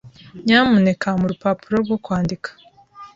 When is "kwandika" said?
2.05-2.49